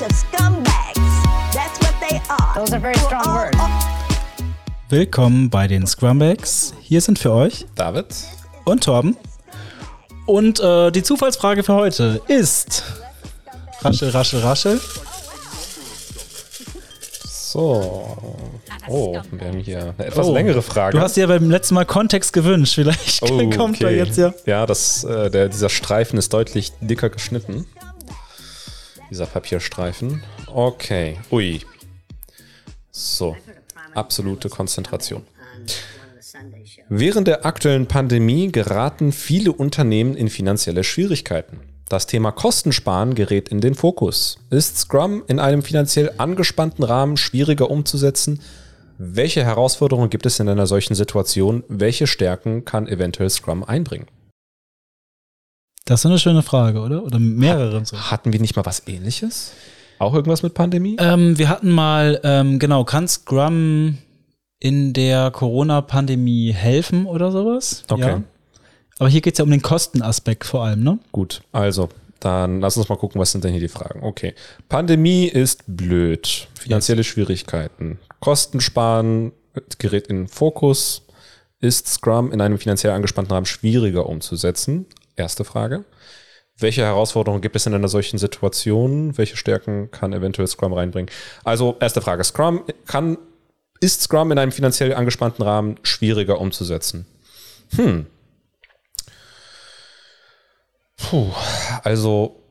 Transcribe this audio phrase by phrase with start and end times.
[0.00, 1.54] bunch of scumbags.
[1.54, 2.54] That's what they are.
[2.54, 3.56] Those are very strong words.
[4.88, 6.74] Willkommen bei den Scrumbags.
[6.80, 8.06] Hier sind für euch David?
[8.64, 9.16] und Torben.
[10.26, 12.84] Und äh, die Zufallsfrage für heute ist.
[13.82, 14.80] Raschel, raschel, raschel.
[17.24, 18.16] So.
[18.88, 20.96] Oh, wir haben hier eine etwas Oh, längere Frage.
[20.96, 22.74] Du hast dir beim letzten Mal Kontext gewünscht.
[22.74, 23.96] Vielleicht oh, kommt da okay.
[23.96, 24.32] jetzt ja.
[24.46, 27.66] Ja, das, äh, der, dieser Streifen ist deutlich dicker geschnitten.
[29.10, 30.22] Dieser Papierstreifen.
[30.46, 31.18] Okay.
[31.30, 31.60] Ui.
[32.90, 33.36] So.
[33.94, 35.22] Absolute Konzentration.
[36.88, 41.60] Während der aktuellen Pandemie geraten viele Unternehmen in finanzielle Schwierigkeiten.
[41.88, 44.38] Das Thema Kostensparen gerät in den Fokus.
[44.50, 48.40] Ist Scrum in einem finanziell angespannten Rahmen schwieriger umzusetzen?
[48.96, 51.64] Welche Herausforderungen gibt es in einer solchen Situation?
[51.68, 54.06] Welche Stärken kann eventuell Scrum einbringen?
[55.90, 57.02] Das ist eine schöne Frage, oder?
[57.02, 57.96] Oder mehrere so.
[57.96, 59.54] Hatten wir nicht mal was ähnliches?
[59.98, 60.96] Auch irgendwas mit Pandemie?
[61.00, 63.98] Ähm, wir hatten mal, ähm, genau, kann Scrum
[64.60, 67.82] in der Corona-Pandemie helfen oder sowas?
[67.88, 68.02] Okay.
[68.02, 68.22] Ja.
[69.00, 71.00] Aber hier geht es ja um den Kostenaspekt vor allem, ne?
[71.10, 71.88] Gut, also
[72.20, 74.04] dann lass uns mal gucken, was sind denn hier die Fragen.
[74.04, 74.36] Okay.
[74.68, 76.46] Pandemie ist blöd.
[76.54, 77.98] Finanzielle Schwierigkeiten.
[78.20, 79.32] Kosten sparen
[79.78, 81.02] gerät in den Fokus.
[81.58, 84.86] Ist Scrum in einem finanziell angespannten Rahmen schwieriger umzusetzen?
[85.16, 85.84] Erste Frage.
[86.58, 89.16] Welche Herausforderungen gibt es in einer solchen Situation?
[89.16, 91.10] Welche Stärken kann eventuell Scrum reinbringen?
[91.42, 92.22] Also, erste Frage.
[92.22, 93.16] Scrum kann,
[93.80, 97.06] ist Scrum in einem finanziell angespannten Rahmen schwieriger umzusetzen?
[97.76, 98.06] Hm.
[100.96, 101.32] Puh,
[101.82, 102.42] also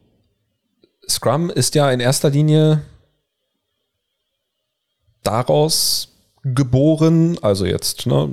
[1.08, 2.82] Scrum ist ja in erster Linie
[5.24, 6.10] daraus
[6.44, 8.30] geboren, also jetzt, ne,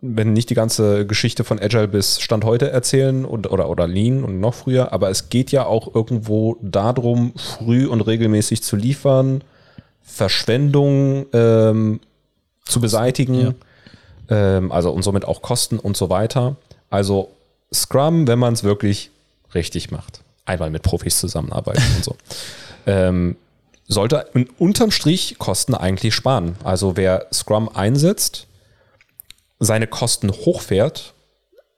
[0.00, 4.22] wenn nicht die ganze Geschichte von Agile bis Stand heute erzählen und, oder, oder Lean
[4.22, 9.42] und noch früher, aber es geht ja auch irgendwo darum, früh und regelmäßig zu liefern,
[10.02, 12.00] Verschwendung ähm,
[12.64, 13.56] zu beseitigen,
[14.28, 16.56] ähm, also und somit auch Kosten und so weiter.
[16.90, 17.30] Also
[17.74, 19.10] Scrum, wenn man es wirklich
[19.54, 22.16] richtig macht, einmal mit Profis zusammenarbeiten und so,
[22.86, 23.36] ähm,
[23.88, 24.26] sollte
[24.58, 26.56] unterm Strich Kosten eigentlich sparen.
[26.62, 28.46] Also wer Scrum einsetzt,
[29.58, 31.14] seine Kosten hochfährt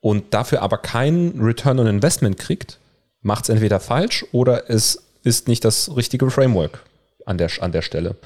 [0.00, 2.78] und dafür aber keinen Return on Investment kriegt,
[3.22, 6.82] macht es entweder falsch oder es ist nicht das richtige Framework
[7.26, 8.16] an der, an der Stelle.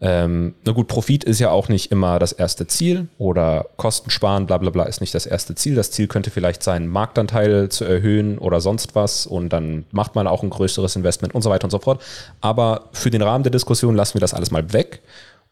[0.00, 4.46] Ähm, na gut, Profit ist ja auch nicht immer das erste Ziel oder Kosten sparen,
[4.46, 5.74] bla bla bla, ist nicht das erste Ziel.
[5.74, 10.28] Das Ziel könnte vielleicht sein, Marktanteil zu erhöhen oder sonst was und dann macht man
[10.28, 12.00] auch ein größeres Investment und so weiter und so fort.
[12.40, 15.00] Aber für den Rahmen der Diskussion lassen wir das alles mal weg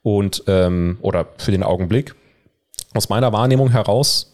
[0.03, 2.15] und ähm, oder für den Augenblick.
[2.95, 4.33] Aus meiner Wahrnehmung heraus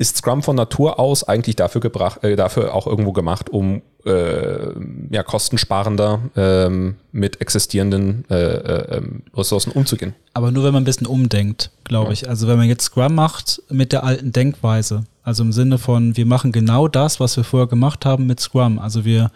[0.00, 4.72] ist Scrum von Natur aus eigentlich dafür gebracht, äh, dafür auch irgendwo gemacht, um äh,
[5.10, 10.14] ja, kostensparender ähm, mit existierenden äh, äh, ähm, Ressourcen umzugehen.
[10.32, 12.30] Aber nur wenn man ein bisschen umdenkt, glaube ich.
[12.30, 16.24] Also wenn man jetzt Scrum macht mit der alten Denkweise, also im Sinne von, wir
[16.24, 18.78] machen genau das, was wir vorher gemacht haben mit Scrum.
[18.78, 19.30] Also wir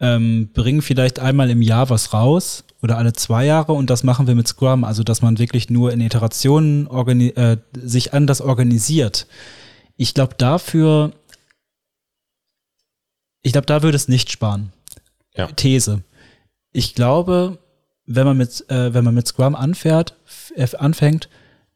[0.00, 4.26] ähm, bringen vielleicht einmal im Jahr was raus oder alle zwei Jahre und das machen
[4.26, 4.84] wir mit Scrum.
[4.84, 9.26] Also dass man wirklich nur in Iterationen äh, sich anders organisiert.
[9.96, 11.12] Ich glaube dafür,
[13.40, 14.70] ich glaube, da würde es nicht sparen.
[15.34, 15.46] Ja.
[15.46, 16.02] These.
[16.72, 17.58] Ich glaube,
[18.04, 20.16] wenn man mit, äh, wenn man mit Scrum anfährt,
[20.54, 21.30] äh, anfängt,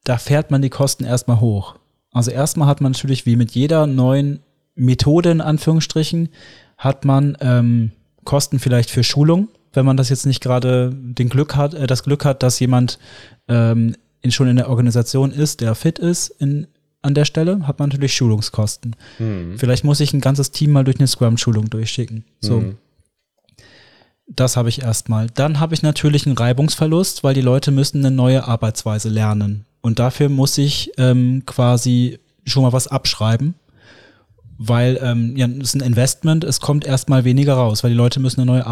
[0.04, 1.76] da fährt man die Kosten erstmal hoch.
[2.12, 4.40] Also erstmal hat man natürlich wie mit jeder neuen
[4.74, 6.28] Methode in Anführungsstrichen,
[6.76, 7.92] hat man ähm,
[8.24, 12.02] Kosten vielleicht für Schulung, wenn man das jetzt nicht gerade den Glück hat, äh, das
[12.02, 12.98] Glück hat, dass jemand
[13.48, 16.66] ähm, in, schon in der Organisation ist, der fit ist in,
[17.02, 18.96] an der Stelle, hat man natürlich Schulungskosten.
[19.56, 22.24] Vielleicht muss ich ein ganzes Team mal durch eine Scrum-Schulung durchschicken.
[22.40, 22.60] So.
[22.60, 22.76] Mhm.
[24.26, 25.28] Das habe ich erstmal.
[25.28, 29.64] Dann habe ich natürlich einen Reibungsverlust, weil die Leute müssen eine neue Arbeitsweise lernen.
[29.80, 33.54] Und dafür muss ich ähm, quasi schon mal was abschreiben,
[34.58, 38.20] weil ähm, ja, es ist ein Investment, es kommt erstmal weniger raus, weil die Leute
[38.20, 38.66] müssen eine neue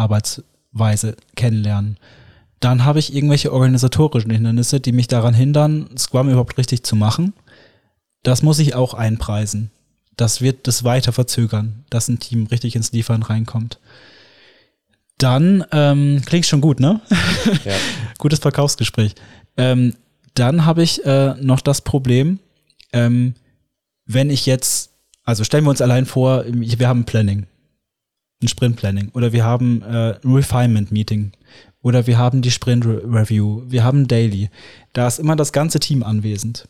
[0.73, 1.97] Arbeitsweise kennenlernen.
[2.59, 7.33] Dann habe ich irgendwelche organisatorischen Hindernisse, die mich daran hindern, Scrum überhaupt richtig zu machen.
[8.23, 9.71] Das muss ich auch einpreisen.
[10.15, 13.79] Das wird das weiter verzögern, dass ein Team richtig ins Liefern reinkommt.
[15.19, 17.01] Dann, ähm, klingt schon gut, ne?
[17.63, 17.73] Ja.
[18.17, 19.13] Gutes Verkaufsgespräch.
[19.55, 19.93] Ähm,
[20.33, 22.39] dann habe ich äh, noch das Problem,
[22.91, 23.35] ähm,
[24.05, 24.91] wenn ich jetzt,
[25.23, 27.45] also stellen wir uns allein vor, wir haben ein Planning,
[28.41, 31.31] ein Sprint-Planning oder wir haben äh, ein Refinement-Meeting
[31.81, 34.49] oder wir haben die Sprint-Review, wir haben Daily.
[34.93, 36.67] Da ist immer das ganze Team anwesend.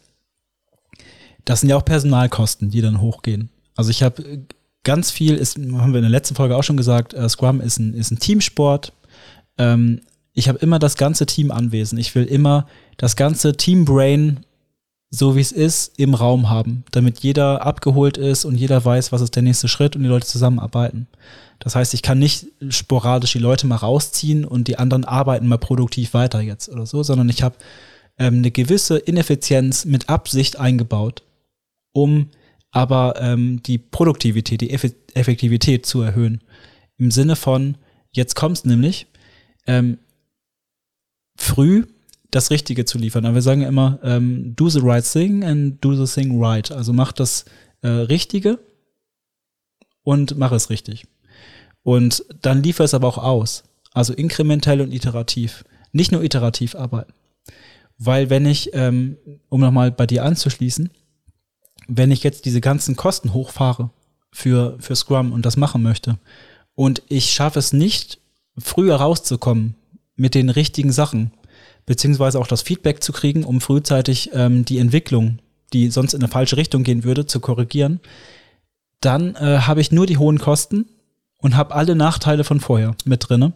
[1.46, 3.50] Das sind ja auch Personalkosten, die dann hochgehen.
[3.75, 4.46] Also ich habe
[4.84, 7.80] ganz viel, ist, haben wir in der letzten Folge auch schon gesagt, äh, Scrum ist
[7.80, 8.94] ein, ist ein Teamsport.
[9.58, 10.02] ähm,
[10.34, 12.00] ich habe immer das ganze Team anwesend.
[12.00, 12.68] Ich will immer
[12.98, 14.42] das ganze Teambrain,
[15.09, 19.21] so wie es ist, im Raum haben, damit jeder abgeholt ist und jeder weiß, was
[19.21, 21.07] ist der nächste Schritt und die Leute zusammenarbeiten.
[21.59, 25.57] Das heißt, ich kann nicht sporadisch die Leute mal rausziehen und die anderen arbeiten mal
[25.57, 27.56] produktiv weiter jetzt oder so, sondern ich habe
[28.19, 31.24] ähm, eine gewisse Ineffizienz mit Absicht eingebaut,
[31.94, 32.30] um
[32.71, 36.42] aber ähm, die Produktivität, die Eff Effektivität zu erhöhen.
[36.98, 37.77] Im Sinne von,
[38.12, 39.07] jetzt kommt's nämlich,
[39.65, 39.98] ähm,
[41.38, 41.86] früh
[42.31, 43.25] das Richtige zu liefern.
[43.25, 46.71] Aber wir sagen immer, ähm, do the right thing and do the thing right.
[46.71, 47.45] Also mach das
[47.81, 48.59] äh, Richtige
[50.03, 51.06] und mach es richtig.
[51.83, 53.63] Und dann liefer es aber auch aus.
[53.94, 55.63] Also inkrementell und iterativ.
[55.91, 57.13] Nicht nur iterativ arbeiten.
[57.97, 59.18] Weil wenn ich, ähm,
[59.50, 60.89] um nochmal bei dir anzuschließen,
[61.88, 63.89] wenn ich jetzt diese ganzen Kosten hochfahre
[64.31, 66.19] für, für Scrum und das machen möchte
[66.75, 68.19] und ich schaffe es nicht,
[68.57, 69.75] früher rauszukommen
[70.15, 71.31] mit den richtigen Sachen,
[71.88, 75.39] beziehungsweise auch das Feedback zu kriegen, um frühzeitig ähm, die Entwicklung,
[75.74, 78.00] die sonst in eine falsche Richtung gehen würde, zu korrigieren,
[79.01, 80.86] dann äh, habe ich nur die hohen Kosten
[81.39, 83.54] und habe alle Nachteile von vorher mit drinne.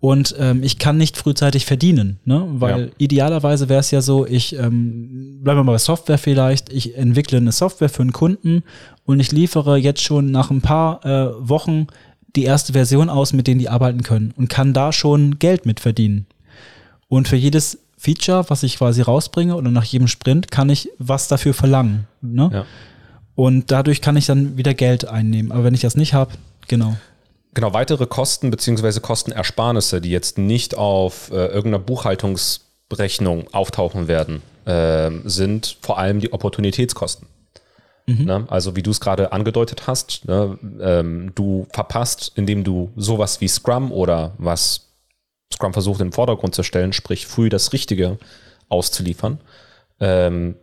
[0.00, 2.44] Und ähm, ich kann nicht frühzeitig verdienen, ne?
[2.46, 2.92] weil ja.
[2.98, 7.38] idealerweise wäre es ja so, ich ähm, bleiben wir mal bei Software vielleicht, ich entwickle
[7.38, 8.64] eine Software für einen Kunden
[9.06, 11.86] und ich liefere jetzt schon nach ein paar äh, Wochen
[12.36, 15.80] die erste Version aus, mit denen die arbeiten können und kann da schon Geld mit
[15.80, 16.26] verdienen.
[17.14, 21.28] Und für jedes Feature, was ich quasi rausbringe oder nach jedem Sprint, kann ich was
[21.28, 22.08] dafür verlangen.
[22.20, 22.50] Ne?
[22.52, 22.66] Ja.
[23.36, 25.52] Und dadurch kann ich dann wieder Geld einnehmen.
[25.52, 26.32] Aber wenn ich das nicht habe,
[26.66, 26.96] genau.
[27.54, 35.12] Genau, weitere Kosten beziehungsweise Kostenersparnisse, die jetzt nicht auf äh, irgendeiner Buchhaltungsberechnung auftauchen werden, äh,
[35.22, 37.28] sind vor allem die Opportunitätskosten.
[38.06, 38.24] Mhm.
[38.24, 38.44] Ne?
[38.48, 40.58] Also wie du es gerade angedeutet hast, ne?
[40.80, 44.84] ähm, du verpasst, indem du sowas wie Scrum oder was
[45.52, 48.18] Scrum versucht in den Vordergrund zu stellen, sprich früh das Richtige
[48.68, 49.40] auszuliefern,
[50.00, 50.56] ähm,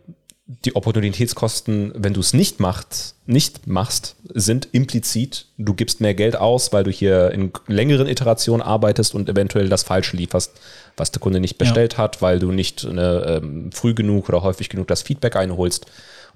[0.64, 6.36] die Opportunitätskosten, wenn du es nicht machst, nicht machst, sind implizit, du gibst mehr Geld
[6.36, 10.52] aus, weil du hier in längeren Iterationen arbeitest und eventuell das Falsche lieferst,
[10.96, 11.98] was der Kunde nicht bestellt ja.
[12.00, 15.86] hat, weil du nicht eine, ähm, früh genug oder häufig genug das Feedback einholst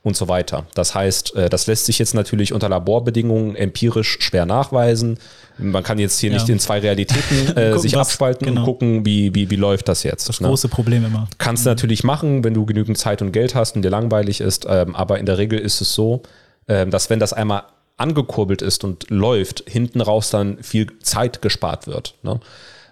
[0.07, 0.67] und so weiter.
[0.75, 5.19] Das heißt, äh, das lässt sich jetzt natürlich unter Laborbedingungen empirisch schwer nachweisen.
[5.59, 6.37] Man kann jetzt hier ja.
[6.37, 8.61] nicht in zwei Realitäten äh, gucken, sich was, abspalten genau.
[8.61, 10.29] und gucken, wie, wie, wie läuft das jetzt.
[10.29, 10.47] Das ne?
[10.47, 11.27] große Problem immer.
[11.39, 11.73] Kannst du mhm.
[11.73, 15.19] natürlich machen, wenn du genügend Zeit und Geld hast und dir langweilig ist, ähm, aber
[15.19, 16.23] in der Regel ist es so,
[16.69, 17.65] ähm, dass wenn das einmal
[17.97, 22.15] angekurbelt ist und läuft, hinten raus dann viel Zeit gespart wird.
[22.23, 22.39] Ne?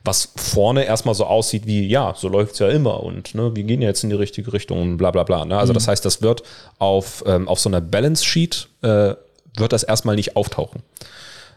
[0.04, 3.64] Was vorne erstmal so aussieht wie, ja, so läuft es ja immer und ne, wir
[3.64, 5.46] gehen ja jetzt in die richtige Richtung und bla bla bla.
[5.46, 5.56] Ne?
[5.56, 5.74] Also mhm.
[5.74, 6.42] das heißt, das wird
[6.78, 9.14] auf, ähm, auf so einer Balance Sheet, äh,
[9.56, 10.82] wird das erstmal nicht auftauchen.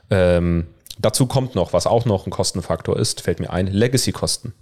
[0.09, 0.67] Ähm,
[0.97, 4.53] dazu kommt noch, was auch noch ein Kostenfaktor ist, fällt mir ein, Legacy-Kosten.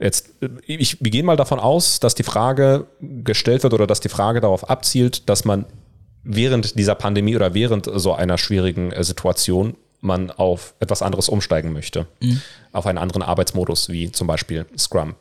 [0.00, 4.00] Jetzt, äh, ich, wir gehen mal davon aus, dass die Frage gestellt wird oder dass
[4.00, 5.66] die Frage darauf abzielt, dass man
[6.24, 11.72] während dieser Pandemie oder während so einer schwierigen äh, Situation man auf etwas anderes umsteigen
[11.72, 12.06] möchte.
[12.20, 12.40] Mhm.
[12.72, 15.14] Auf einen anderen Arbeitsmodus, wie zum Beispiel Scrum.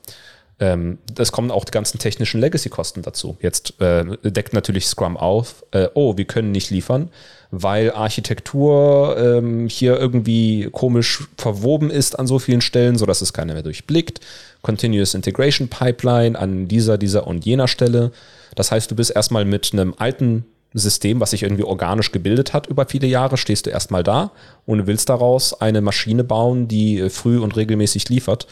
[0.57, 3.36] Ähm, es kommen auch die ganzen technischen Legacy-Kosten dazu.
[3.42, 7.10] Jetzt äh, deckt natürlich Scrum auf, äh, oh, wir können nicht liefern,
[7.51, 13.54] weil Architektur ähm, hier irgendwie komisch verwoben ist an so vielen Stellen, sodass es keiner
[13.54, 14.21] mehr durchblickt.
[14.61, 18.11] Continuous Integration Pipeline an dieser, dieser und jener Stelle.
[18.56, 20.45] Das heißt, du bist erstmal mit einem alten
[20.80, 24.32] System, was sich irgendwie organisch gebildet hat über viele Jahre, stehst du erstmal da
[24.66, 28.48] und willst daraus eine Maschine bauen, die äh, früh und regelmäßig liefert.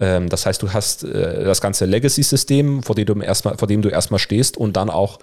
[0.00, 3.82] Ähm, das heißt, du hast äh, das ganze Legacy-System, vor dem du erstmal, vor dem
[3.82, 5.18] du erstmal stehst und dann auch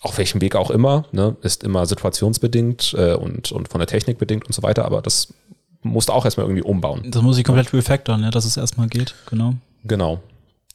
[0.00, 4.18] auf welchem Weg auch immer, ne, ist immer situationsbedingt äh, und, und von der Technik
[4.18, 5.34] bedingt und so weiter, aber das
[5.82, 7.02] musst du auch erstmal irgendwie umbauen.
[7.10, 9.54] Das muss ich komplett refactoren, ja, dass es erstmal geht, genau.
[9.84, 10.20] Genau.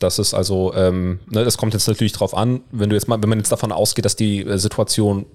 [0.04, 3.22] Das ist also, ähm, ne, das kommt jetzt natürlich drauf an, wenn du jetzt mal,
[3.22, 5.26] wenn man jetzt davon ausgeht, dass die äh, Situation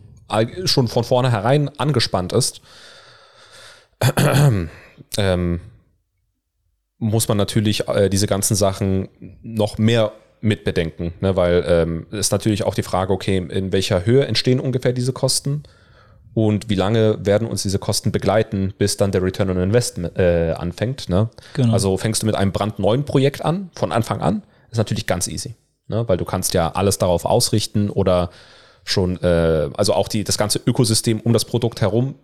[0.65, 2.61] schon von vornherein angespannt ist,
[5.17, 5.61] ähm,
[6.99, 9.09] muss man natürlich äh, diese ganzen Sachen
[9.43, 11.35] noch mehr mitbedenken, ne?
[11.35, 15.63] weil ähm, ist natürlich auch die Frage, okay, in welcher Höhe entstehen ungefähr diese Kosten
[16.35, 20.53] und wie lange werden uns diese Kosten begleiten, bis dann der Return on Investment äh,
[20.57, 21.09] anfängt.
[21.09, 21.31] Ne?
[21.55, 21.73] Genau.
[21.73, 25.55] Also fängst du mit einem brandneuen Projekt an, von Anfang an, ist natürlich ganz easy,
[25.89, 26.09] ne?
[26.09, 28.31] weil du kannst ja alles darauf ausrichten oder
[28.85, 32.15] schon, äh, also auch die, das ganze Ökosystem um das Produkt herum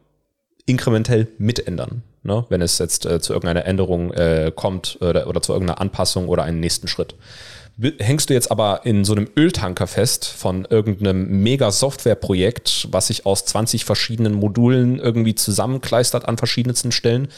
[0.66, 2.46] inkrementell mitändern, ne?
[2.48, 6.42] wenn es jetzt äh, zu irgendeiner Änderung äh, kommt oder, oder zu irgendeiner Anpassung oder
[6.44, 7.14] einen nächsten Schritt.
[7.98, 13.44] Hängst du jetzt aber in so einem Öltanker fest von irgendeinem Mega-Software-Projekt, was sich aus
[13.46, 17.28] 20 verschiedenen Modulen irgendwie zusammenkleistert an verschiedensten Stellen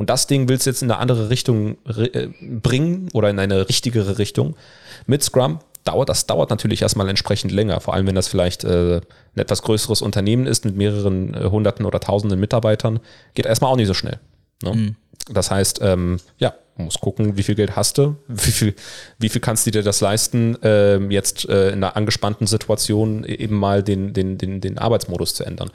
[0.00, 3.68] Und das Ding willst du jetzt in eine andere Richtung äh, bringen oder in eine
[3.68, 4.56] richtigere Richtung.
[5.04, 8.96] Mit Scrum dauert das dauert natürlich erstmal entsprechend länger, vor allem wenn das vielleicht äh,
[8.96, 9.02] ein
[9.36, 13.00] etwas größeres Unternehmen ist mit mehreren äh, hunderten oder tausenden Mitarbeitern,
[13.34, 14.18] geht erstmal auch nicht so schnell.
[14.62, 14.72] Ne?
[14.72, 14.96] Mhm.
[15.34, 18.74] Das heißt, ähm, ja, man muss gucken, wie viel Geld hast du, wie viel,
[19.18, 23.56] wie viel kannst du dir das leisten, ähm, jetzt äh, in einer angespannten Situation eben
[23.56, 25.70] mal den, den, den, den Arbeitsmodus zu ändern.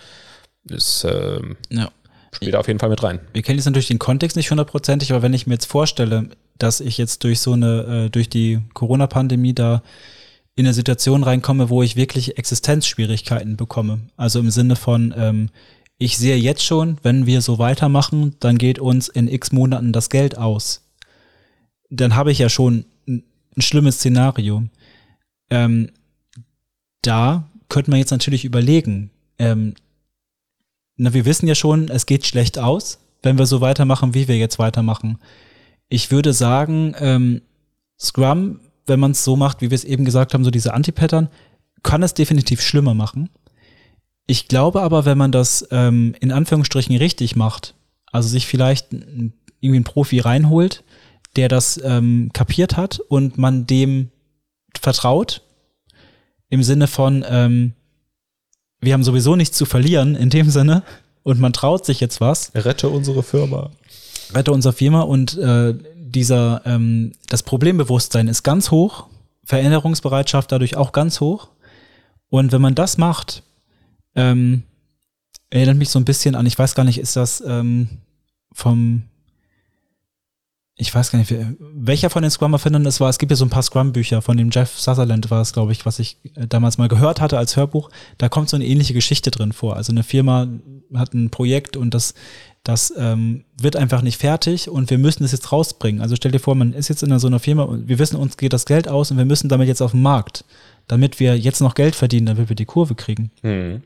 [0.64, 1.92] Das ähm, ja.
[2.36, 3.20] Spielt da auf jeden Fall mit rein.
[3.34, 6.80] Wir kennen jetzt natürlich den Kontext nicht hundertprozentig, aber wenn ich mir jetzt vorstelle, dass
[6.80, 9.82] ich jetzt durch so eine, äh, durch die Corona-Pandemie da
[10.56, 14.00] in eine Situation reinkomme, wo ich wirklich Existenzschwierigkeiten bekomme.
[14.16, 15.50] Also im Sinne von, ähm,
[15.98, 20.10] ich sehe jetzt schon, wenn wir so weitermachen, dann geht uns in x Monaten das
[20.10, 20.82] Geld aus.
[21.90, 23.24] Dann habe ich ja schon ein,
[23.56, 24.64] ein schlimmes Szenario.
[25.50, 25.92] Ähm,
[27.02, 29.76] da könnte man jetzt natürlich überlegen, ähm,
[30.98, 34.38] na, wir wissen ja schon, es geht schlecht aus, wenn wir so weitermachen, wie wir
[34.38, 35.20] jetzt weitermachen.
[35.90, 37.42] Ich würde sagen, ähm,
[38.00, 41.30] Scrum, wenn man es so macht, wie wir es eben gesagt haben, so diese Anti-Pattern,
[41.84, 43.30] kann es definitiv schlimmer machen.
[44.28, 47.76] Ich glaube aber, wenn man das ähm, in Anführungsstrichen richtig macht,
[48.12, 50.84] also sich vielleicht irgendwie einen Profi reinholt,
[51.36, 54.10] der das ähm, kapiert hat und man dem
[54.80, 55.42] vertraut,
[56.50, 57.74] im Sinne von, ähm,
[58.86, 60.84] wir haben sowieso nichts zu verlieren in dem Sinne
[61.24, 62.52] und man traut sich jetzt was.
[62.56, 63.72] Rette unsere Firma.
[64.34, 69.08] Rette unsere Firma und äh, dieser, ähm, das Problembewusstsein ist ganz hoch,
[69.44, 71.50] Veränderungsbereitschaft dadurch auch ganz hoch.
[72.30, 73.44] Und wenn man das macht,
[74.16, 74.64] ähm,
[75.50, 77.90] erinnert mich so ein bisschen an, ich weiß gar nicht, ist das ähm,
[78.54, 79.04] vom,
[80.78, 83.10] ich weiß gar nicht, welcher von den Scrum-Erfindern es war.
[83.10, 85.86] Es gibt ja so ein paar Scrum-Bücher, von dem Jeff Sutherland war es, glaube ich,
[85.86, 87.90] was ich äh, damals mal gehört hatte als Hörbuch.
[88.18, 89.76] Da kommt so eine ähnliche Geschichte drin vor.
[89.76, 90.48] Also eine Firma
[90.94, 92.14] hat ein Projekt und das,
[92.64, 96.02] das ähm, wird einfach nicht fertig und wir müssen es jetzt rausbringen.
[96.02, 98.36] Also stell dir vor, man ist jetzt in so einer Firma und wir wissen, uns
[98.36, 100.44] geht das Geld aus und wir müssen damit jetzt auf den Markt,
[100.88, 103.32] damit wir jetzt noch Geld verdienen, damit wir die Kurve kriegen.
[103.44, 103.82] Mhm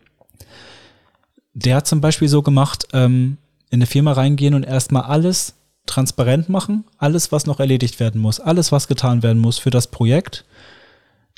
[1.54, 3.38] der hat zum Beispiel so gemacht, ähm,
[3.70, 5.56] in eine Firma reingehen und erstmal alles
[5.90, 9.88] transparent machen, alles, was noch erledigt werden muss, alles, was getan werden muss für das
[9.88, 10.46] Projekt,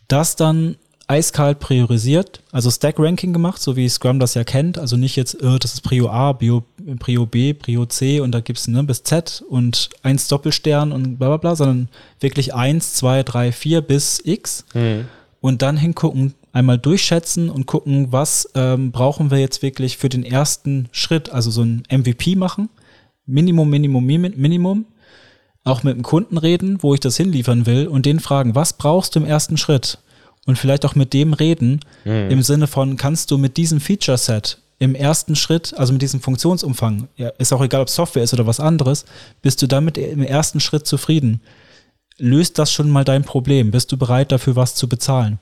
[0.08, 0.76] das dann
[1.08, 5.42] eiskalt priorisiert, also Stack Ranking gemacht, so wie Scrum das ja kennt, also nicht jetzt,
[5.42, 6.64] äh, das ist Prio A, Bio,
[7.00, 11.28] Prio B, Prio C und da gibt's ne, bis Z und eins Doppelstern und bla
[11.30, 11.90] bla bla, sondern
[12.22, 15.06] wirklich eins, zwei, drei, vier bis X mhm.
[15.42, 20.24] und dann hingucken, einmal durchschätzen und gucken, was ähm, brauchen wir jetzt wirklich für den
[20.24, 22.70] ersten Schritt, also so ein MVP machen.
[23.32, 24.86] Minimum, Minimum, Minimum.
[25.64, 29.16] Auch mit dem Kunden reden, wo ich das hinliefern will und den fragen, was brauchst
[29.16, 30.00] du im ersten Schritt?
[30.48, 32.32] Und vielleicht auch mit dem reden, mhm.
[32.32, 37.08] im Sinne von, kannst du mit diesem Feature-Set im ersten Schritt, also mit diesem Funktionsumfang,
[37.16, 39.06] ja, ist auch egal, ob Software ist oder was anderes,
[39.44, 41.42] bist du damit im ersten Schritt zufrieden?
[42.18, 43.70] Löst das schon mal dein Problem?
[43.70, 45.40] Bist du bereit dafür was zu bezahlen?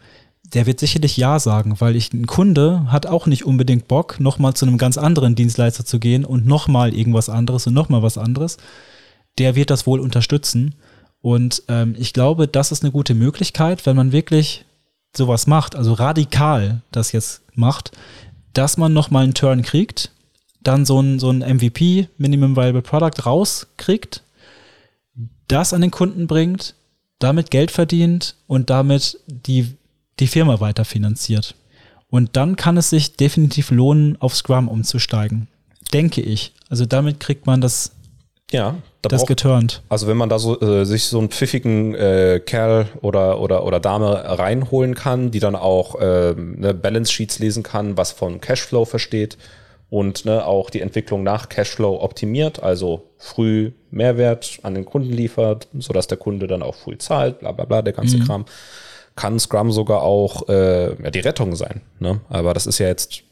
[0.53, 4.53] Der wird sicherlich Ja sagen, weil ich, ein Kunde hat auch nicht unbedingt Bock, nochmal
[4.55, 8.57] zu einem ganz anderen Dienstleister zu gehen und nochmal irgendwas anderes und nochmal was anderes.
[9.37, 10.75] Der wird das wohl unterstützen.
[11.21, 14.65] Und ähm, ich glaube, das ist eine gute Möglichkeit, wenn man wirklich
[15.15, 17.91] sowas macht, also radikal das jetzt macht,
[18.53, 20.11] dass man nochmal einen Turn kriegt,
[20.61, 24.23] dann so ein, so ein MVP, Minimum Viable Product, rauskriegt,
[25.47, 26.75] das an den Kunden bringt,
[27.17, 29.75] damit Geld verdient und damit die
[30.19, 31.55] die Firma weiterfinanziert.
[32.09, 35.47] Und dann kann es sich definitiv lohnen, auf Scrum umzusteigen.
[35.93, 36.53] Denke ich.
[36.69, 37.91] Also damit kriegt man das,
[38.51, 39.81] ja, da das geturnt.
[39.89, 43.79] Also wenn man da so, äh, sich so einen pfiffigen äh, Kerl oder, oder, oder
[43.79, 48.85] Dame reinholen kann, die dann auch äh, ne, Balance Sheets lesen kann, was von Cashflow
[48.85, 49.37] versteht
[49.89, 55.67] und ne, auch die Entwicklung nach Cashflow optimiert, also früh Mehrwert an den Kunden liefert,
[55.77, 58.25] sodass der Kunde dann auch früh zahlt, bla bla bla, der ganze mhm.
[58.25, 58.45] Kram
[59.19, 61.81] kann Scrum sogar auch äh, ja, die Rettung sein.
[61.99, 62.21] Ne?
[62.29, 63.23] Aber das ist ja jetzt,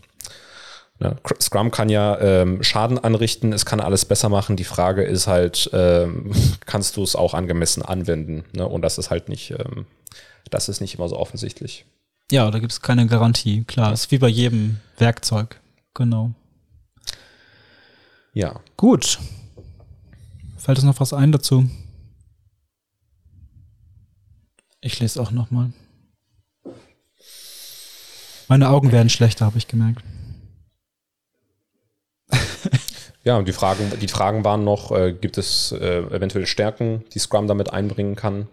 [1.00, 1.16] ne?
[1.42, 4.58] Scrum kann ja ähm, Schaden anrichten, es kann alles besser machen.
[4.58, 6.34] Die Frage ist halt, ähm,
[6.66, 8.44] kannst du es auch angemessen anwenden?
[8.52, 8.68] Ne?
[8.68, 9.86] Und das ist halt nicht, ähm,
[10.52, 11.86] das ist nicht immer so offensichtlich.
[12.34, 13.64] Ja, da gibt es keine Garantie.
[13.64, 13.94] Klar, ja.
[13.94, 15.62] ist wie bei jedem Werkzeug.
[15.94, 16.34] Genau.
[18.34, 18.60] Ja.
[18.76, 19.20] Gut.
[20.58, 21.70] Fällt uns noch was ein dazu?
[24.82, 25.72] Ich lese auch noch mal.
[28.48, 30.04] Meine Augen werden schlechter, habe ich gemerkt.
[33.24, 37.20] ja, und die Fragen, die Fragen waren noch, äh, gibt es äh, eventuell Stärken, die
[37.20, 38.48] Scrum damit einbringen kann?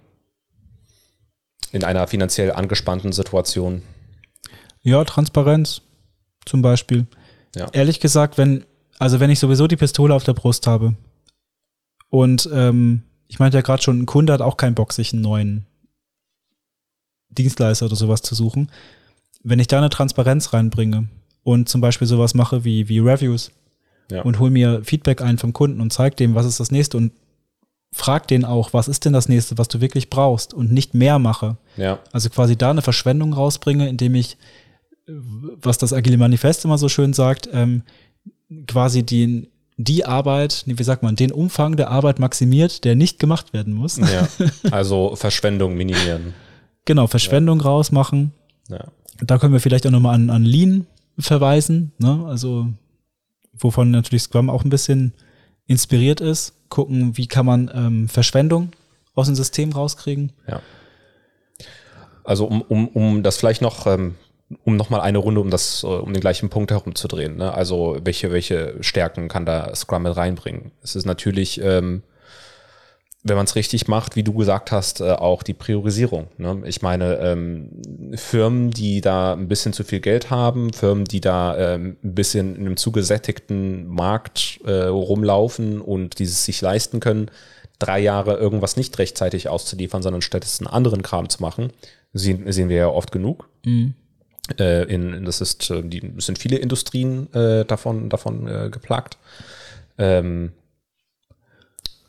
[1.71, 3.83] In einer finanziell angespannten Situation?
[4.83, 5.83] Ja, Transparenz
[6.45, 7.07] zum Beispiel.
[7.55, 7.69] Ja.
[7.73, 8.65] Ehrlich gesagt, wenn,
[8.99, 10.95] also wenn ich sowieso die Pistole auf der Brust habe
[12.11, 15.23] Und ähm, ich meinte ja gerade schon, ein Kunde hat auch keinen Bock, sich einen
[15.23, 15.67] neuen
[17.35, 18.71] Dienstleister oder sowas zu suchen.
[19.43, 21.09] Wenn ich da eine Transparenz reinbringe
[21.43, 23.51] und zum Beispiel sowas mache wie, wie Reviews
[24.11, 24.23] Ja.
[24.23, 27.13] und hol mir Feedback ein vom Kunden und zeig dem, was ist das nächste und
[27.93, 31.19] frag den auch, was ist denn das nächste, was du wirklich brauchst und nicht mehr
[31.19, 31.57] mache.
[31.77, 32.01] Ja.
[32.13, 34.37] Also quasi da eine Verschwendung rausbringe, indem ich,
[35.07, 37.83] was das Agile Manifest immer so schön sagt, ähm,
[38.67, 43.53] quasi die, die Arbeit, wie sagt man, den Umfang der Arbeit maximiert, der nicht gemacht
[43.53, 43.99] werden muss.
[43.99, 44.27] ja.
[44.71, 46.35] Also Verschwendung minimieren.
[46.85, 48.33] Genau, Verschwendung rausmachen.
[48.69, 48.85] Ja.
[49.21, 50.87] Da können wir vielleicht auch nochmal an, an Lean
[51.19, 52.25] verweisen, ne?
[52.27, 52.69] Also,
[53.53, 55.15] wovon natürlich Scrum auch ein bisschen
[55.67, 56.55] inspiriert ist.
[56.69, 58.73] Gucken, wie kann man ähm, Verschwendung
[59.15, 60.33] aus dem System rauskriegen.
[60.49, 60.61] Ja.
[62.25, 64.17] Also um, um, um das vielleicht noch, ähm,
[64.65, 67.37] um noch mal eine Runde um das, äh, um den gleichen Punkt herumzudrehen.
[67.37, 67.53] Ne?
[67.53, 70.73] Also welche, welche Stärken kann da Scrum mit reinbringen?
[70.83, 72.03] Es ist natürlich, ähm,
[73.27, 76.29] wenn man es richtig macht, wie du gesagt hast, äh, auch die Priorisierung.
[76.37, 76.63] Ne?
[76.67, 77.71] Ich meine, ähm,
[78.15, 82.55] Firmen, die da ein bisschen zu viel Geld haben, Firmen, die da ähm, ein bisschen
[82.55, 87.31] in einem zugesättigten Markt äh, rumlaufen und dieses sich leisten können,
[87.79, 91.73] drei Jahre irgendwas nicht rechtzeitig auszuliefern, sondern stattdessen anderen Kram zu machen,
[92.13, 93.49] sehen, sehen wir ja oft genug.
[94.61, 99.17] Äh, in, das ist, die sind viele Industrien davon, davon geplagt.
[99.97, 100.53] Ähm,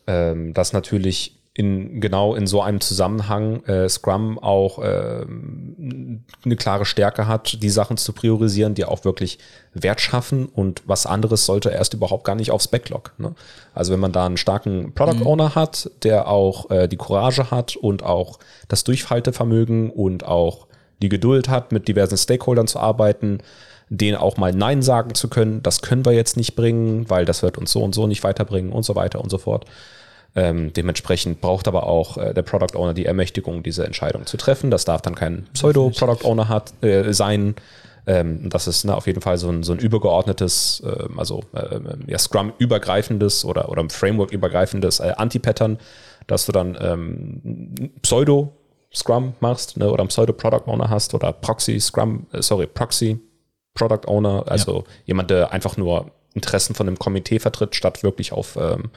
[0.08, 6.84] ähm, dass natürlich in genau in so einem Zusammenhang äh, Scrum auch ähm, eine klare
[6.84, 9.40] Stärke hat, die Sachen zu priorisieren, die auch wirklich
[9.74, 13.14] Wert schaffen und was anderes sollte erst überhaupt gar nicht aufs Backlog.
[13.18, 13.36] Ne?
[13.74, 17.78] Also wenn man da einen starken Product Owner hat, der auch äh, die Courage hat
[17.78, 20.68] und auch das Durchhaltevermögen und auch
[21.02, 23.40] die Geduld hat, mit diversen Stakeholdern zu arbeiten,
[23.90, 27.44] denen auch mal Nein sagen zu können, das können wir jetzt nicht bringen, weil das
[27.44, 29.66] wird uns so und so nicht weiterbringen und so weiter und so fort.
[30.36, 34.70] Ähm, dementsprechend braucht aber auch äh, der Product Owner die Ermächtigung, diese Entscheidung zu treffen.
[34.70, 37.56] Das darf dann kein Pseudo-Product Owner hat, äh, sein.
[38.06, 41.80] Ähm, das ist ne, auf jeden Fall so ein, so ein übergeordnetes, äh, also äh,
[42.08, 45.80] ja, Scrum-übergreifendes oder, oder Framework-übergreifendes äh, Anti-Pattern,
[46.28, 48.52] dass du dann ähm, Pseudo
[48.94, 53.20] Scrum machst ne, oder einen Pseudo-Product Owner hast oder Proxy Scrum, äh, sorry, Proxy
[53.76, 58.58] Product Owner, also jemand, der einfach nur Interessen von einem Komitee vertritt, statt wirklich auf
[58.58, 58.90] ähm,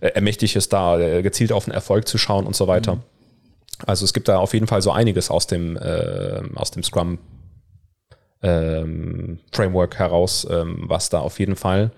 [0.00, 2.98] äh, ermächtigt ist, da äh, gezielt auf den Erfolg zu schauen und so weiter.
[3.86, 7.18] Also es gibt da auf jeden Fall so einiges aus dem, äh, aus dem Scrum
[8.42, 11.92] ähm, Framework heraus, ähm, was da auf jeden Fall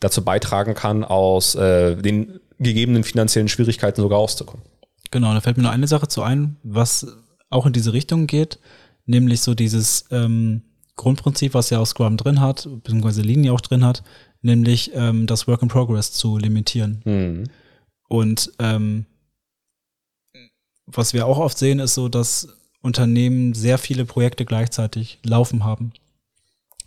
[0.00, 4.64] dazu beitragen kann, aus äh, den gegebenen finanziellen Schwierigkeiten sogar auszukommen.
[5.10, 7.06] Genau, da fällt mir nur eine Sache zu ein, was
[7.50, 8.58] auch in diese Richtung geht,
[9.06, 10.62] nämlich so dieses ähm,
[10.98, 14.02] Grundprinzip, was ja auch Scrum drin hat, beziehungsweise Linie auch drin hat,
[14.42, 17.00] nämlich ähm, das Work in Progress zu limitieren.
[17.06, 17.44] Mhm.
[18.08, 19.06] Und ähm,
[20.86, 22.48] was wir auch oft sehen, ist so, dass
[22.82, 25.92] Unternehmen sehr viele Projekte gleichzeitig laufen haben.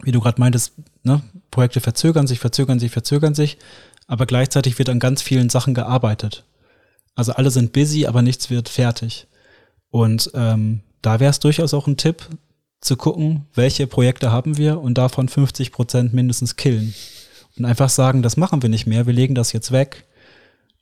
[0.03, 1.21] Wie du gerade meintest, ne?
[1.51, 3.57] Projekte verzögern sich, verzögern sich, verzögern sich,
[4.07, 6.45] aber gleichzeitig wird an ganz vielen Sachen gearbeitet.
[7.13, 9.27] Also alle sind busy, aber nichts wird fertig.
[9.89, 12.27] Und ähm, da wäre es durchaus auch ein Tipp,
[12.81, 16.93] zu gucken, welche Projekte haben wir und davon 50 Prozent mindestens killen.
[17.57, 20.05] Und einfach sagen, das machen wir nicht mehr, wir legen das jetzt weg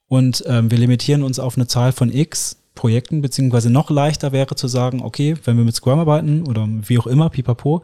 [0.08, 4.56] und ähm, wir limitieren uns auf eine Zahl von X Projekten, beziehungsweise noch leichter wäre
[4.56, 7.84] zu sagen, okay, wenn wir mit Scrum arbeiten oder wie auch immer, pipapo,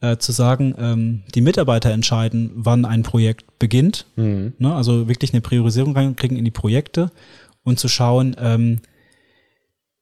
[0.00, 4.06] äh, zu sagen, ähm, die Mitarbeiter entscheiden, wann ein Projekt beginnt.
[4.58, 4.74] Ne?
[4.74, 7.10] Also wirklich eine Priorisierung reinkriegen in die Projekte
[7.64, 8.80] und zu schauen, ähm,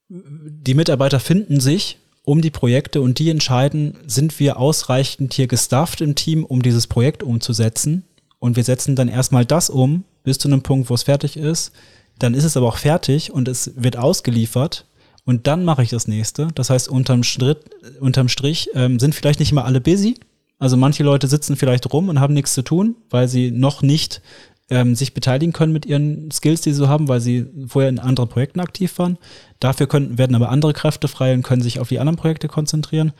[0.09, 6.03] die Mitarbeiter finden sich um die Projekte und die entscheiden, sind wir ausreichend hier gestafft
[6.03, 8.05] im Team, um dieses Projekt umzusetzen.
[8.39, 11.73] Und wir setzen dann erstmal das um, bis zu einem Punkt, wo es fertig ist.
[12.19, 14.85] Dann ist es aber auch fertig und es wird ausgeliefert.
[15.25, 16.49] Und dann mache ich das nächste.
[16.55, 17.61] Das heißt, unterm, Schritt,
[17.99, 20.17] unterm Strich ähm, sind vielleicht nicht immer alle busy.
[20.59, 24.21] Also manche Leute sitzen vielleicht rum und haben nichts zu tun, weil sie noch nicht
[24.71, 27.99] ähm, sich beteiligen können mit ihren Skills, die sie so haben, weil sie vorher in
[27.99, 29.19] anderen Projekten aktiv waren.
[29.61, 33.13] Dafür können, werden aber andere Kräfte frei und können sich auf die anderen Projekte konzentrieren,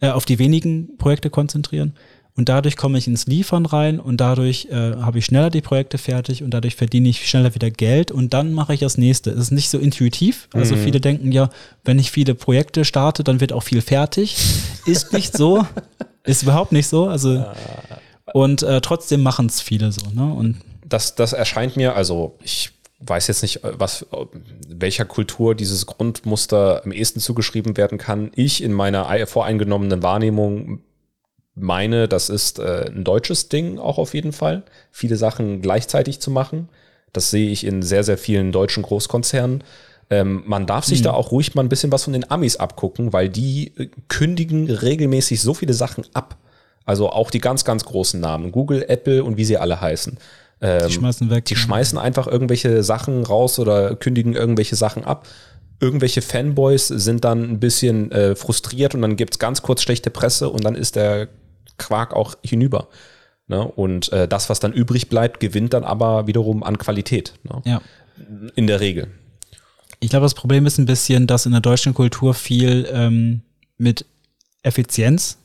[0.00, 1.94] äh, auf die wenigen Projekte konzentrieren.
[2.36, 5.98] Und dadurch komme ich ins Liefern rein und dadurch äh, habe ich schneller die Projekte
[5.98, 9.30] fertig und dadurch verdiene ich schneller wieder Geld und dann mache ich das nächste.
[9.30, 10.48] Es ist nicht so intuitiv.
[10.52, 11.48] Also viele denken ja,
[11.84, 14.36] wenn ich viele Projekte starte, dann wird auch viel fertig.
[14.84, 15.64] Ist nicht so.
[16.24, 17.06] Ist überhaupt nicht so.
[17.06, 17.44] Also
[18.32, 20.10] und äh, trotzdem machen es viele so.
[20.12, 20.24] Ne?
[20.24, 22.70] Und das, das erscheint mir, also ich
[23.00, 24.06] weiß jetzt nicht, was,
[24.68, 28.30] welcher Kultur dieses Grundmuster am ehesten zugeschrieben werden kann.
[28.34, 30.80] Ich in meiner ei- voreingenommenen Wahrnehmung
[31.54, 36.30] meine, das ist äh, ein deutsches Ding auch auf jeden Fall, viele Sachen gleichzeitig zu
[36.30, 36.68] machen.
[37.12, 39.62] Das sehe ich in sehr, sehr vielen deutschen Großkonzernen.
[40.10, 41.04] Ähm, man darf sich Mhm.
[41.04, 44.68] da auch ruhig mal ein bisschen was von den Amis abgucken, weil die äh, kündigen
[44.70, 46.38] regelmäßig so viele Sachen ab.
[46.86, 48.50] Also auch die ganz, ganz großen Namen.
[48.52, 50.18] Google, Apple und wie sie alle heißen.
[50.64, 51.44] Ähm, Die schmeißen weg.
[51.44, 55.28] die schmeißen einfach irgendwelche Sachen raus oder kündigen irgendwelche Sachen ab.
[55.78, 60.48] Irgendwelche Fanboys sind dann ein bisschen äh, frustriert und dann gibt's ganz kurz schlechte Presse
[60.48, 61.28] und dann ist der
[61.76, 62.88] Quark auch hinüber.
[63.46, 63.62] Ne?
[63.62, 67.34] Und äh, das, was dann übrig bleibt, gewinnt dann aber wiederum an Qualität.
[67.42, 67.60] Ne?
[67.66, 67.82] Ja.
[68.54, 69.08] In der Regel.
[70.00, 73.42] Ich glaube, das Problem ist ein bisschen, dass in der deutschen Kultur viel ähm,
[73.76, 74.06] mit
[74.62, 75.36] Effizienz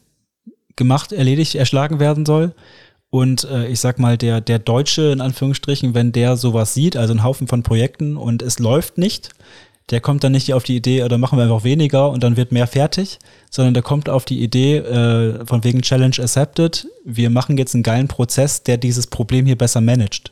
[0.78, 2.54] gemacht, erledigt, erschlagen werden soll.
[3.10, 7.14] Und äh, ich sag mal, der, der Deutsche, in Anführungsstrichen, wenn der sowas sieht, also
[7.14, 9.32] einen Haufen von Projekten und es läuft nicht,
[9.90, 12.52] der kommt dann nicht auf die Idee, oder machen wir einfach weniger und dann wird
[12.52, 13.18] mehr fertig,
[13.50, 17.84] sondern der kommt auf die Idee, äh, von wegen Challenge accepted, wir machen jetzt einen
[17.84, 20.32] geilen Prozess, der dieses Problem hier besser managt.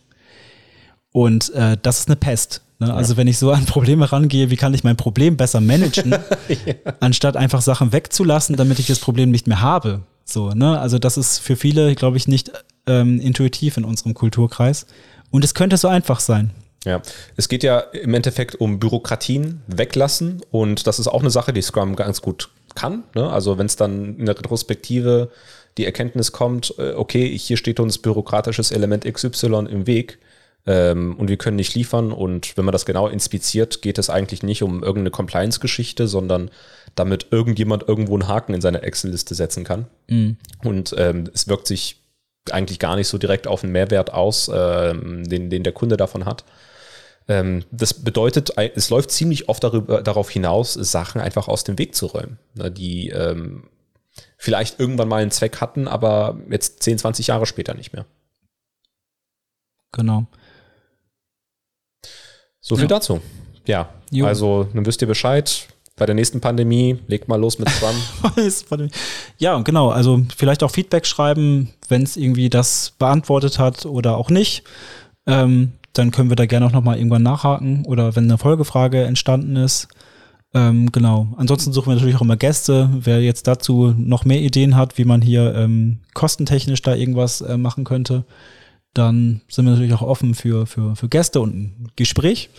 [1.11, 2.61] Und äh, das ist eine Pest.
[2.77, 2.93] Ne?
[2.93, 6.15] Also wenn ich so an Probleme rangehe, wie kann ich mein Problem besser managen,
[6.99, 10.01] anstatt einfach Sachen wegzulassen, damit ich das Problem nicht mehr habe.
[10.27, 10.79] So, ne?
[10.79, 12.51] Also das ist für viele, glaube ich, nicht
[12.85, 14.85] ähm, intuitiv in unserem Kulturkreis.
[15.31, 16.51] Und es könnte so einfach sein.
[16.85, 17.01] Ja,
[17.35, 21.61] es geht ja im Endeffekt um Bürokratien weglassen und das ist auch eine Sache, die
[21.61, 23.03] Scrum ganz gut kann.
[23.15, 23.29] Ne?
[23.29, 25.31] Also wenn es dann in der Retrospektive
[25.77, 30.19] die Erkenntnis kommt, äh, okay, hier steht uns bürokratisches Element XY im Weg
[30.65, 34.43] ähm, und wir können nicht liefern und wenn man das genau inspiziert, geht es eigentlich
[34.43, 36.51] nicht um irgendeine Compliance-Geschichte, sondern
[36.99, 39.85] damit irgendjemand irgendwo einen Haken in seine Excel-Liste setzen kann.
[40.63, 42.01] Und ähm, es wirkt sich
[42.51, 46.25] eigentlich gar nicht so direkt auf den Mehrwert aus, ähm, den, den der Kunde davon
[46.25, 46.43] hat.
[47.27, 51.93] Ähm, das bedeutet, es läuft ziemlich oft darüber, darauf hinaus, Sachen einfach aus dem Weg
[51.93, 53.65] zu räumen, ne, die ähm,
[54.37, 58.05] vielleicht irgendwann mal einen Zweck hatten, aber jetzt 10, 20 Jahre später nicht mehr.
[59.91, 60.25] Genau.
[62.61, 62.87] So viel Ja.
[62.89, 63.21] dazu.
[63.65, 64.25] Ja, Jo.
[64.25, 65.67] also dann wisst ihr Bescheid.
[65.97, 67.95] Bei der nächsten Pandemie legt mal los mit Scrum.
[69.39, 69.89] ja, genau.
[69.89, 74.63] Also vielleicht auch Feedback schreiben, wenn es irgendwie das beantwortet hat oder auch nicht.
[75.25, 79.55] Ähm, dann können wir da gerne auch nochmal irgendwann nachhaken oder wenn eine Folgefrage entstanden
[79.55, 79.87] ist.
[80.53, 81.29] Ähm, genau.
[81.35, 82.91] Ansonsten suchen wir natürlich auch immer Gäste.
[82.93, 87.57] Wer jetzt dazu noch mehr Ideen hat, wie man hier ähm, kostentechnisch da irgendwas äh,
[87.57, 88.23] machen könnte,
[88.93, 92.51] dann sind wir natürlich auch offen für, für, für Gäste und ein Gespräch.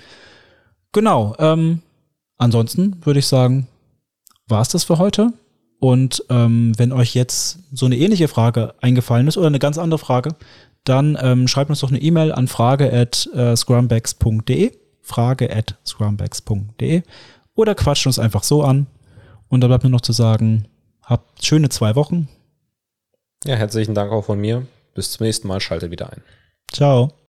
[0.93, 1.37] Genau.
[1.39, 1.83] Ähm,
[2.39, 3.69] ansonsten würde ich sagen,
[4.47, 5.33] war es das für heute.
[5.81, 9.99] Und ähm, wenn euch jetzt so eine ähnliche Frage eingefallen ist oder eine ganz andere
[9.99, 10.35] Frage,
[10.85, 14.73] dann ähm, schreibt uns doch eine E-Mail an frage at äh, scrumbags.de,
[15.03, 17.03] frage at scrumbags.de
[17.55, 18.87] oder quatscht uns einfach so an.
[19.49, 20.67] Und da bleibt mir noch zu sagen,
[21.03, 22.29] habt schöne zwei Wochen.
[23.45, 24.67] ja, herzlichen Dank auch von mir.
[24.95, 25.61] Bis zum nächsten Mal.
[25.61, 26.23] Schaltet wieder ein.
[26.73, 27.19] Ciao.